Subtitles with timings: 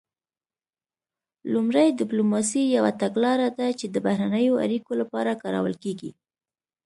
[1.53, 6.11] لومړی ډیپلوماسي یوه تګلاره ده چې د بهرنیو اړیکو لپاره کارول کیږي